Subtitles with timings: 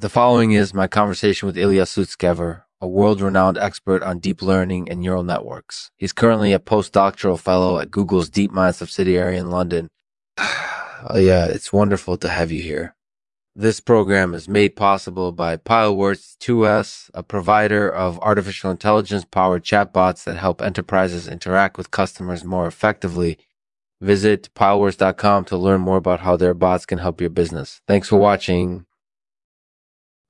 [0.00, 4.88] The following is my conversation with Ilya Sutskever, a world renowned expert on deep learning
[4.88, 5.90] and neural networks.
[5.98, 9.90] He's currently a postdoctoral fellow at Google's DeepMind subsidiary in London.
[10.38, 12.96] oh, yeah, it's wonderful to have you here.
[13.54, 20.24] This program is made possible by Pileworks 2S, a provider of artificial intelligence powered chatbots
[20.24, 23.36] that help enterprises interact with customers more effectively.
[24.00, 27.82] Visit pileworks.com to learn more about how their bots can help your business.
[27.86, 28.86] Thanks for watching.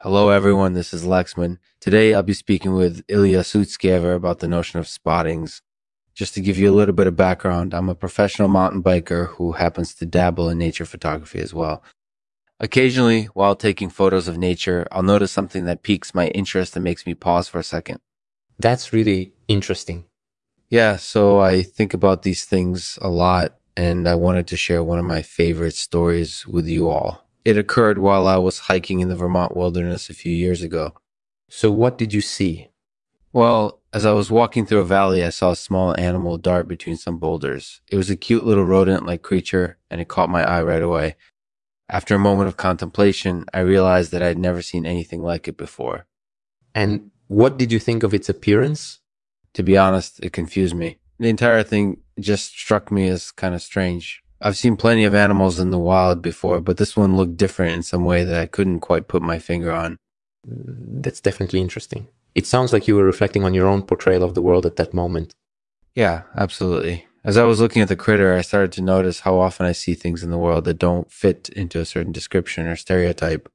[0.02, 0.72] Hello, everyone.
[0.72, 1.58] This is Lexman.
[1.78, 5.60] Today, I'll be speaking with Ilya Sutskever about the notion of spottings.
[6.14, 9.52] Just to give you a little bit of background, I'm a professional mountain biker who
[9.52, 11.82] happens to dabble in nature photography as well.
[12.60, 17.05] Occasionally, while taking photos of nature, I'll notice something that piques my interest and makes
[17.05, 18.00] me pause for a second.
[18.58, 20.06] That's really interesting.
[20.70, 24.98] Yeah, so I think about these things a lot, and I wanted to share one
[24.98, 27.27] of my favorite stories with you all.
[27.44, 30.94] It occurred while I was hiking in the Vermont wilderness a few years ago.
[31.48, 32.68] So, what did you see?
[33.32, 36.97] Well, as I was walking through a valley, I saw a small animal dart between
[36.97, 37.80] some boulders.
[37.91, 41.16] It was a cute little rodent like creature, and it caught my eye right away.
[41.88, 45.56] After a moment of contemplation, I realized that I had never seen anything like it
[45.56, 46.06] before.
[46.75, 49.00] And what did you think of its appearance?
[49.54, 50.98] To be honest, it confused me.
[51.19, 54.22] The entire thing just struck me as kind of strange.
[54.41, 57.83] I've seen plenty of animals in the wild before, but this one looked different in
[57.83, 59.98] some way that I couldn't quite put my finger on.
[60.44, 62.08] That's definitely interesting.
[62.34, 64.94] It sounds like you were reflecting on your own portrayal of the world at that
[64.94, 65.34] moment.
[65.94, 67.06] Yeah, absolutely.
[67.22, 69.92] As I was looking at the critter, I started to notice how often I see
[69.92, 73.48] things in the world that don't fit into a certain description or stereotype.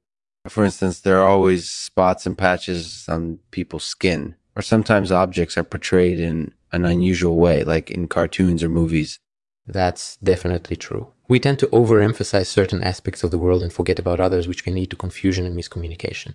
[0.46, 5.64] For instance, there are always spots and patches on people's skin, or sometimes objects are
[5.64, 9.18] portrayed in an unusual way, like in cartoons or movies.
[9.66, 11.12] That's definitely true.
[11.28, 14.74] We tend to overemphasize certain aspects of the world and forget about others, which can
[14.74, 16.34] lead to confusion and miscommunication.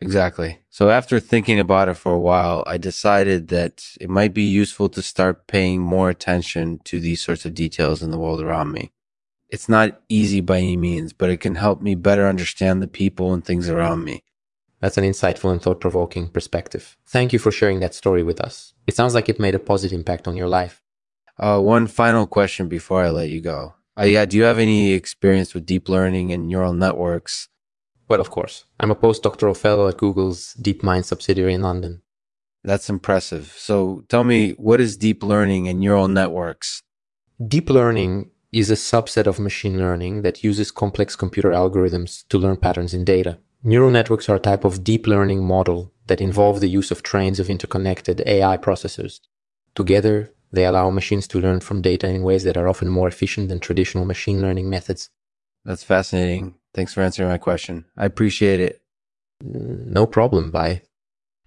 [0.00, 0.58] Exactly.
[0.70, 4.88] So after thinking about it for a while, I decided that it might be useful
[4.90, 8.90] to start paying more attention to these sorts of details in the world around me.
[9.48, 13.32] It's not easy by any means, but it can help me better understand the people
[13.32, 14.24] and things around me.
[14.80, 16.98] That's an insightful and thought provoking perspective.
[17.06, 18.74] Thank you for sharing that story with us.
[18.86, 20.83] It sounds like it made a positive impact on your life.
[21.38, 23.74] Uh, one final question before I let you go.
[23.98, 27.48] Uh, yeah, do you have any experience with deep learning and neural networks?
[28.08, 28.64] Well, of course.
[28.78, 32.02] I'm a postdoctoral fellow at Google's DeepMind subsidiary in London.
[32.62, 33.54] That's impressive.
[33.56, 36.82] So tell me, what is deep learning and neural networks?
[37.46, 42.56] Deep learning is a subset of machine learning that uses complex computer algorithms to learn
[42.56, 43.38] patterns in data.
[43.62, 47.40] Neural networks are a type of deep learning model that involve the use of trains
[47.40, 49.20] of interconnected AI processors.
[49.74, 53.48] Together, they allow machines to learn from data in ways that are often more efficient
[53.48, 55.10] than traditional machine learning methods.
[55.64, 56.54] That's fascinating.
[56.74, 57.86] Thanks for answering my question.
[57.96, 58.82] I appreciate it.
[59.42, 60.50] No problem.
[60.50, 60.82] Bye.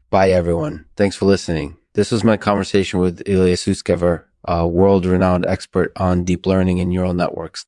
[0.10, 0.86] Bye, everyone.
[0.96, 1.78] Thanks for listening.
[1.94, 6.90] This was my conversation with Ilya Sutskever, a world renowned expert on deep learning and
[6.90, 7.66] neural networks.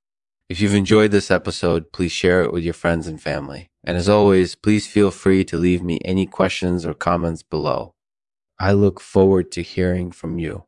[0.48, 3.70] If you've enjoyed this episode, please share it with your friends and family.
[3.84, 7.94] And as always, please feel free to leave me any questions or comments below.
[8.60, 10.66] I look forward to hearing from you.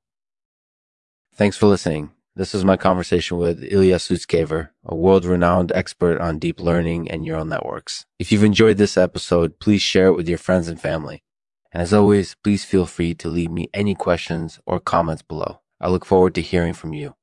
[1.42, 2.12] Thanks for listening.
[2.36, 7.24] This is my conversation with Ilya Sutskever, a world renowned expert on deep learning and
[7.24, 8.06] neural networks.
[8.20, 11.24] If you've enjoyed this episode, please share it with your friends and family.
[11.72, 15.62] And as always, please feel free to leave me any questions or comments below.
[15.80, 17.16] I look forward to hearing from you.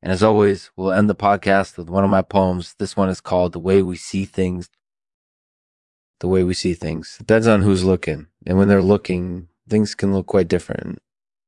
[0.00, 2.74] And as always, we'll end the podcast with one of my poems.
[2.78, 4.70] This one is called The Way We See Things.
[6.20, 7.18] The Way We See Things.
[7.18, 8.28] Depends on who's looking.
[8.46, 11.00] And when they're looking, things can look quite different.